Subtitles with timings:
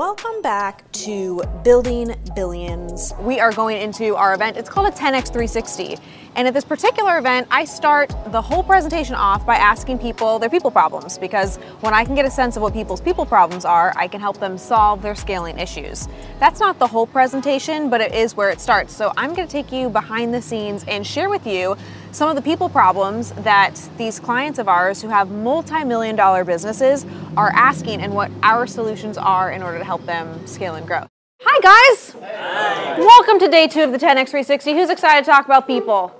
[0.00, 3.12] Welcome back to Building Billions.
[3.20, 4.56] We are going into our event.
[4.56, 5.98] It's called a 10x 360.
[6.36, 10.48] And at this particular event, I start the whole presentation off by asking people their
[10.48, 13.92] people problems because when I can get a sense of what people's people problems are,
[13.94, 16.08] I can help them solve their scaling issues.
[16.38, 18.96] That's not the whole presentation, but it is where it starts.
[18.96, 21.76] So I'm going to take you behind the scenes and share with you
[22.12, 27.06] some of the people problems that these clients of ours who have multi-million dollar businesses
[27.36, 31.06] are asking and what our solutions are in order to help them scale and grow.
[31.42, 32.16] Hi guys!
[32.20, 32.98] Hi.
[32.98, 34.74] Welcome to day two of the 10x360.
[34.74, 36.12] Who's excited to talk about people?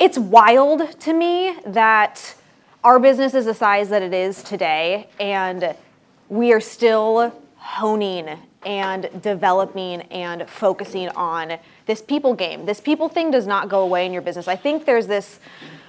[0.00, 2.34] It's wild to me that
[2.84, 5.74] our business is the size that it is today and
[6.28, 11.58] we are still honing and developing and focusing on
[11.88, 12.66] this people game.
[12.66, 14.46] This people thing does not go away in your business.
[14.46, 15.40] I think there's this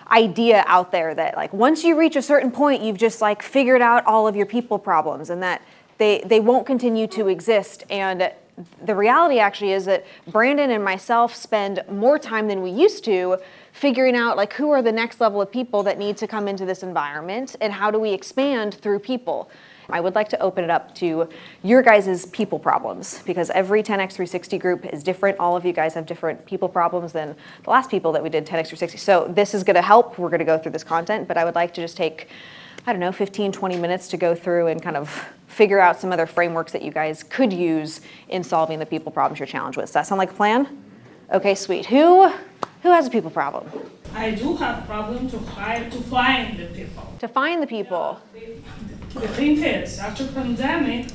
[0.09, 3.81] idea out there that like once you reach a certain point, you've just like figured
[3.81, 5.61] out all of your people problems and that
[5.99, 7.83] they, they won't continue to exist.
[7.89, 8.31] And
[8.83, 13.37] the reality actually is that Brandon and myself spend more time than we used to
[13.73, 16.65] figuring out like who are the next level of people that need to come into
[16.65, 19.49] this environment and how do we expand through people.
[19.91, 21.27] I would like to open it up to
[21.63, 25.39] your guys' people problems because every 10x360 group is different.
[25.39, 28.45] All of you guys have different people problems than the last people that we did
[28.45, 28.99] 10x360.
[28.99, 30.19] So this is going to help.
[30.19, 32.27] We're going to go through this content, but I would like to just take,
[32.85, 35.09] I don't know, 15, 20 minutes to go through and kind of
[35.47, 39.39] figure out some other frameworks that you guys could use in solving the people problems
[39.39, 39.87] you're challenged with.
[39.87, 40.83] Does that sound like a plan?
[41.33, 41.87] Okay, sweet.
[41.87, 42.31] Who
[42.81, 43.69] who has a people problem?
[44.13, 47.13] I do have problem to hire to find the people.
[47.19, 48.19] To find the people.
[48.33, 48.41] Yeah,
[49.13, 51.07] the, the thing is, after pandemic,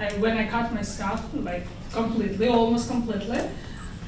[0.00, 3.40] I, when I cut my staff like completely, almost completely,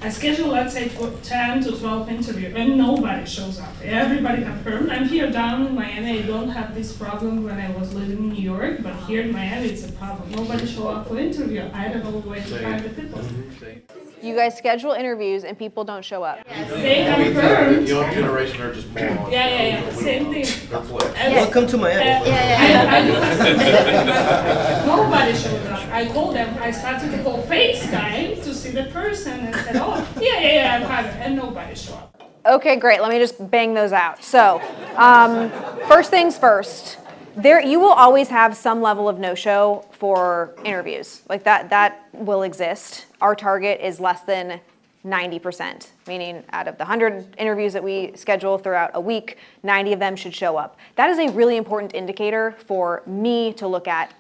[0.03, 3.73] I schedule, let's say, 10 to 12 interviews, and nobody shows up.
[3.83, 4.91] Everybody confirmed.
[4.91, 6.23] I'm here down in Miami.
[6.23, 9.33] I don't have this problem when I was living in New York, but here in
[9.33, 10.31] Miami, it's a problem.
[10.31, 11.71] Nobody show up for interview.
[11.73, 13.21] I don't know where to find the people.
[13.21, 14.14] Mm-hmm.
[14.25, 16.39] You guys schedule interviews and people don't show up.
[16.49, 17.87] They confirmed.
[17.87, 19.31] The young generation are just morons.
[19.31, 19.93] Yeah, yeah, yeah.
[19.93, 20.47] Same thing.
[20.71, 21.13] They're flips.
[21.15, 22.31] Welcome to Miami.
[24.87, 25.89] Nobody showed up.
[25.91, 26.57] I called them.
[26.59, 30.75] I started to call FaceTime to see the person and said, "Oh, yeah, yeah, yeah,
[30.77, 32.23] I'm hired," and nobody showed up.
[32.47, 33.03] Okay, great.
[33.03, 34.25] Let me just bang those out.
[34.25, 34.63] So,
[34.97, 35.51] um,
[35.87, 36.97] first things first.
[37.37, 41.23] There, you will always have some level of no-show for interviews.
[41.29, 43.07] Like that, that will exist.
[43.21, 44.61] Our target is less than
[45.05, 49.99] 90%, meaning out of the 100 interviews that we schedule throughout a week, 90 of
[49.99, 50.79] them should show up.
[50.95, 54.15] That is a really important indicator for me to look at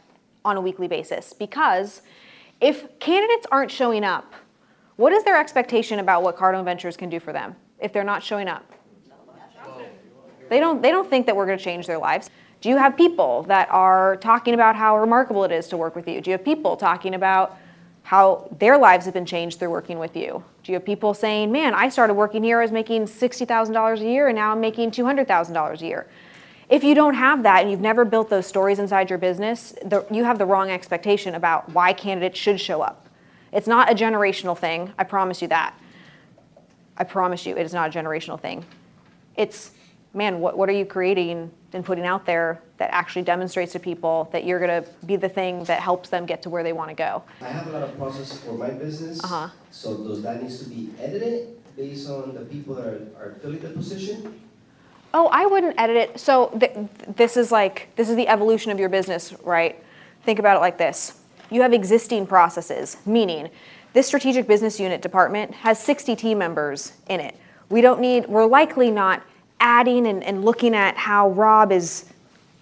[0.44, 2.02] on a weekly basis because
[2.60, 4.34] if candidates aren't showing up,
[4.96, 8.22] what is their expectation about what Cardone Ventures can do for them if they're not
[8.22, 8.70] showing up?
[10.50, 12.28] They don't, they don't think that we're going to change their lives.
[12.64, 16.08] Do you have people that are talking about how remarkable it is to work with
[16.08, 16.22] you?
[16.22, 17.58] Do you have people talking about
[18.04, 20.42] how their lives have been changed through working with you?
[20.62, 24.02] Do you have people saying, man, I started working here, I was making $60,000 a
[24.02, 26.06] year, and now I'm making $200,000 a year?
[26.70, 30.06] If you don't have that and you've never built those stories inside your business, the,
[30.10, 33.10] you have the wrong expectation about why candidates should show up.
[33.52, 35.78] It's not a generational thing, I promise you that.
[36.96, 38.64] I promise you, it is not a generational thing.
[39.36, 39.72] It's,
[40.14, 44.28] man, what, what are you creating and putting out there that actually demonstrates to people
[44.32, 46.88] that you're going to be the thing that helps them get to where they want
[46.90, 47.22] to go.
[47.40, 49.22] I have a lot of processes for my business.
[49.22, 49.48] Uh-huh.
[49.70, 53.60] So does that needs to be edited based on the people that are, are filling
[53.60, 54.40] the position?
[55.12, 56.20] Oh, I wouldn't edit it.
[56.20, 56.76] So th-
[57.14, 59.82] this is like this is the evolution of your business, right?
[60.24, 61.20] Think about it like this.
[61.50, 63.50] You have existing processes, meaning
[63.92, 67.36] this strategic business unit department has 60 team members in it.
[67.68, 69.22] We don't need we're likely not
[69.60, 72.06] adding and, and looking at how Rob is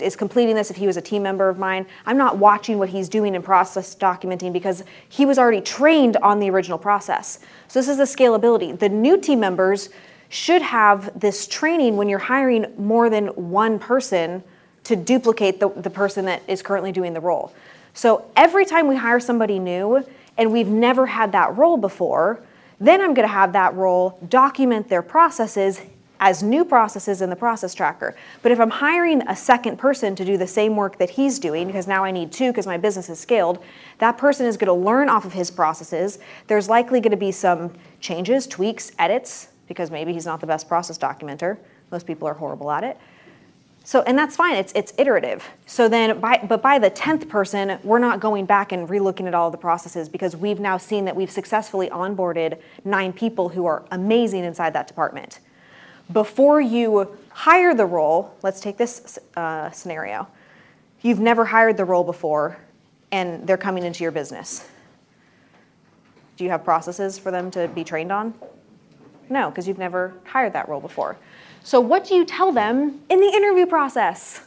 [0.03, 1.87] is completing this if he was a team member of mine.
[2.07, 6.41] I'm not watching what he's doing in process documenting because he was already trained on
[6.41, 7.39] the original process.
[7.69, 8.77] So this is the scalability.
[8.77, 9.91] The new team members
[10.29, 14.43] should have this training when you're hiring more than one person
[14.85, 17.53] to duplicate the, the person that is currently doing the role.
[17.95, 20.05] So every time we hire somebody new
[20.39, 22.43] and we've never had that role before,
[22.81, 25.81] then I'm going to have that role document their processes
[26.23, 28.15] as new processes in the process tracker.
[28.43, 31.67] But if I'm hiring a second person to do the same work that he's doing,
[31.67, 33.59] because now I need two because my business is scaled,
[33.99, 36.21] that person is going to learn off of his processes.
[36.47, 40.69] There's likely going to be some changes, tweaks, edits, because maybe he's not the best
[40.69, 41.59] process documenter.
[41.91, 42.97] Most people are horrible at it.
[43.83, 44.55] So, and that's fine.
[44.55, 45.45] It's it's iterative.
[45.67, 49.35] So then, by, but by the tenth person, we're not going back and relooking at
[49.35, 53.83] all the processes because we've now seen that we've successfully onboarded nine people who are
[53.91, 55.41] amazing inside that department
[56.11, 60.27] before you hire the role, let's take this uh, scenario.
[61.03, 62.59] You've never hired the role before.
[63.13, 64.67] and they're coming into your business.
[66.37, 68.35] Do you have processes for them to be trained on?
[69.29, 71.17] No, because you've never hired that role before.
[71.63, 74.41] So, what do you tell them in the interview process?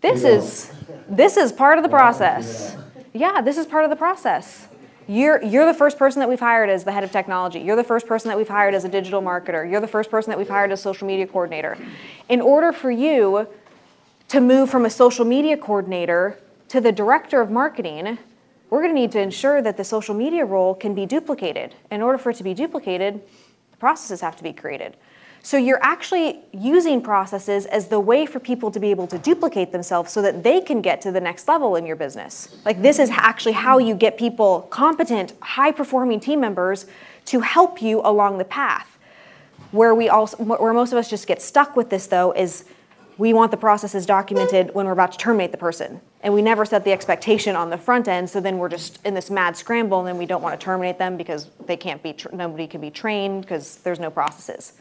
[0.00, 0.72] This is
[1.08, 2.76] this is part of the process.
[3.12, 4.67] Yeah, this is part of the process.
[5.10, 7.60] You're, you're the first person that we've hired as the head of technology.
[7.60, 9.68] You're the first person that we've hired as a digital marketer.
[9.68, 11.78] You're the first person that we've hired as a social media coordinator.
[12.28, 13.48] In order for you
[14.28, 16.38] to move from a social media coordinator
[16.68, 18.18] to the director of marketing,
[18.68, 21.74] we're going to need to ensure that the social media role can be duplicated.
[21.90, 23.22] In order for it to be duplicated,
[23.70, 24.98] the processes have to be created.
[25.42, 29.72] So you're actually using processes as the way for people to be able to duplicate
[29.72, 32.56] themselves so that they can get to the next level in your business.
[32.64, 36.86] Like this is actually how you get people competent, high performing team members
[37.26, 38.98] to help you along the path.
[39.70, 42.64] Where we also where most of us just get stuck with this though is
[43.18, 46.00] we want the processes documented when we're about to terminate the person.
[46.22, 49.14] And we never set the expectation on the front end, so then we're just in
[49.14, 52.16] this mad scramble and then we don't want to terminate them because they can't be
[52.32, 54.72] nobody can be trained because there's no processes.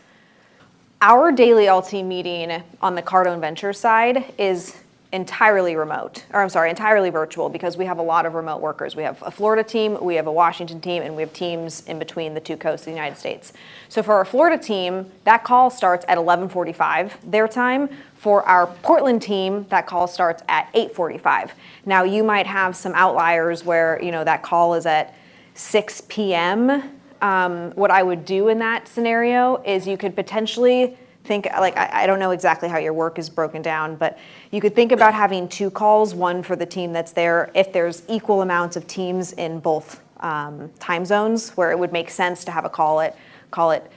[1.02, 4.76] Our daily LT meeting on the Cardone Venture side is
[5.14, 8.96] entirely remote, or I'm sorry, entirely virtual because we have a lot of remote workers.
[8.96, 12.00] We have a Florida team, we have a Washington team, and we have teams in
[12.00, 13.54] between the two coasts of the United States.
[13.90, 17.90] So for our Florida team, that call starts at 11:45 their time.
[18.16, 21.52] For our Portland team, that call starts at 8:45.
[21.86, 25.14] Now you might have some outliers where you know that call is at
[25.54, 31.46] 6 p.m um, what I would do in that scenario is you could potentially think
[31.46, 34.18] like I, I, don't know exactly how your work is broken down, but
[34.52, 37.52] you could think about having two calls, one for the team that's there.
[37.54, 42.10] If there's equal amounts of teams in both um, time zones, where it would make
[42.10, 43.18] sense to have a call at
[43.52, 43.92] call it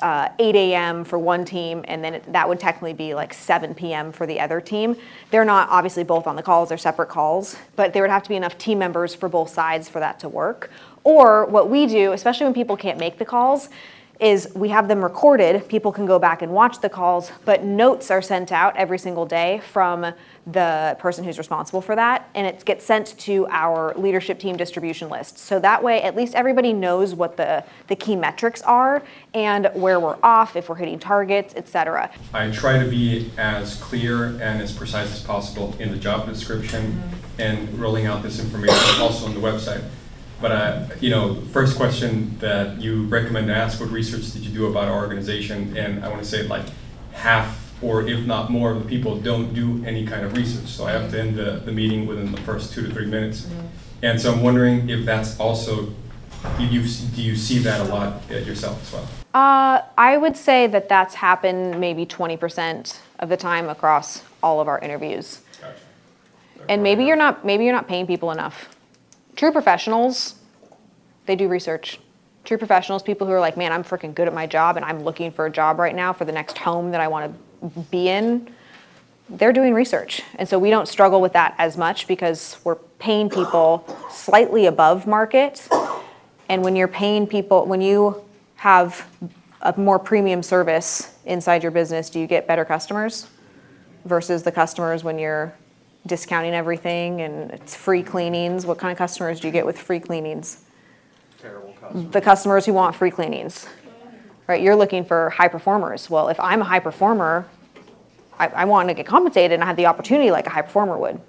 [0.00, 1.04] uh, 8 a.m.
[1.04, 4.12] for one team, and then it, that would technically be like 7 p.m.
[4.12, 4.96] for the other team.
[5.30, 8.28] They're not obviously both on the calls; they're separate calls, but there would have to
[8.28, 10.70] be enough team members for both sides for that to work.
[11.06, 13.68] Or what we do, especially when people can't make the calls,
[14.18, 15.68] is we have them recorded.
[15.68, 19.24] People can go back and watch the calls, but notes are sent out every single
[19.24, 20.12] day from
[20.48, 25.08] the person who's responsible for that, and it gets sent to our leadership team distribution
[25.08, 25.38] list.
[25.38, 29.00] So that way, at least everybody knows what the, the key metrics are
[29.32, 32.10] and where we're off, if we're hitting targets, etc.
[32.34, 36.94] I try to be as clear and as precise as possible in the job description
[36.94, 37.40] mm-hmm.
[37.40, 39.84] and rolling out this information also on the website.
[40.40, 44.52] But uh, you know, first question that you recommend to ask: What research did you
[44.52, 45.76] do about our organization?
[45.76, 46.64] And I want to say like
[47.12, 50.66] half, or if not more, of the people don't do any kind of research.
[50.66, 53.42] So I have to end the, the meeting within the first two to three minutes.
[53.42, 53.66] Mm-hmm.
[54.02, 55.88] And so I'm wondering if that's also
[56.58, 56.82] do you
[57.14, 59.08] do you see that a lot yourself as well?
[59.34, 64.68] Uh, I would say that that's happened maybe 20% of the time across all of
[64.68, 65.40] our interviews.
[65.60, 65.74] Gotcha.
[66.68, 68.75] And maybe you're not maybe you're not paying people enough.
[69.36, 70.36] True professionals,
[71.26, 72.00] they do research.
[72.44, 75.02] True professionals, people who are like, man, I'm freaking good at my job and I'm
[75.02, 78.08] looking for a job right now for the next home that I want to be
[78.08, 78.48] in,
[79.28, 80.22] they're doing research.
[80.36, 85.06] And so we don't struggle with that as much because we're paying people slightly above
[85.06, 85.68] market.
[86.48, 88.24] And when you're paying people, when you
[88.54, 89.06] have
[89.60, 93.26] a more premium service inside your business, do you get better customers
[94.04, 95.52] versus the customers when you're
[96.06, 98.66] discounting everything and it's free cleanings.
[98.66, 100.64] What kind of customers do you get with free cleanings?
[101.38, 102.12] Terrible customers.
[102.12, 103.66] The customers who want free cleanings,
[104.46, 104.62] right?
[104.62, 106.08] You're looking for high performers.
[106.08, 107.48] Well, if I'm a high performer,
[108.38, 110.96] I, I want to get compensated and I have the opportunity like a high performer
[110.98, 111.20] would.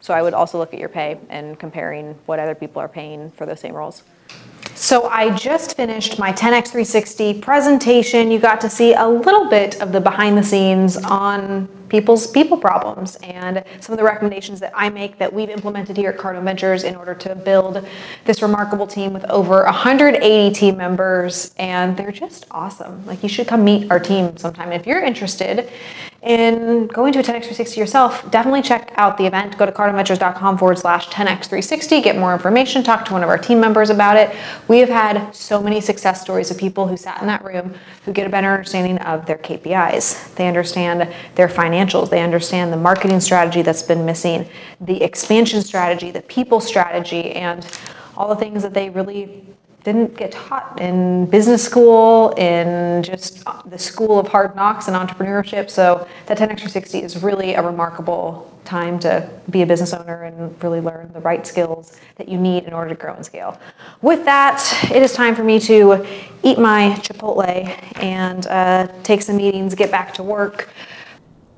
[0.00, 3.30] So I would also look at your pay and comparing what other people are paying
[3.30, 4.02] for those same roles.
[4.76, 8.30] So I just finished my 10x 360 presentation.
[8.30, 12.58] You got to see a little bit of the behind the scenes on people's people
[12.58, 16.44] problems and some of the recommendations that I make that we've implemented here at Cardone
[16.44, 17.86] Ventures in order to build
[18.26, 23.06] this remarkable team with over 180 team members and they're just awesome.
[23.06, 24.72] Like you should come meet our team sometime.
[24.72, 25.70] If you're interested
[26.26, 29.56] in going to a 10x360 yourself, definitely check out the event.
[29.56, 33.60] Go to cardoneventures.com forward slash 10x360, get more information, talk to one of our team
[33.60, 34.34] members about it.
[34.66, 38.12] We have had so many success stories of people who sat in that room who
[38.12, 40.34] get a better understanding of their KPIs.
[40.34, 44.48] They understand their financials, they understand the marketing strategy that's been missing,
[44.80, 47.64] the expansion strategy, the people strategy, and
[48.16, 49.46] all the things that they really
[49.86, 55.70] didn't get taught in business school, in just the school of hard knocks and entrepreneurship.
[55.70, 60.80] So that 10x360 is really a remarkable time to be a business owner and really
[60.80, 63.60] learn the right skills that you need in order to grow and scale.
[64.02, 64.60] With that,
[64.92, 66.04] it is time for me to
[66.42, 67.46] eat my Chipotle
[68.02, 70.68] and uh, take some meetings, get back to work.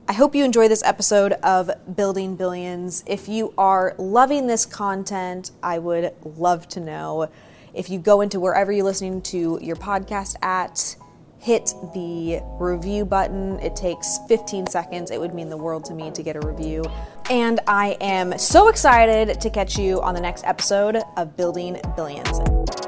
[0.06, 3.04] I hope you enjoy this episode of Building Billions.
[3.06, 7.30] If you are loving this content, I would love to know.
[7.74, 10.96] If you go into wherever you're listening to your podcast at,
[11.38, 13.58] hit the review button.
[13.60, 15.10] It takes 15 seconds.
[15.10, 16.84] It would mean the world to me to get a review.
[17.30, 22.87] And I am so excited to catch you on the next episode of Building Billions.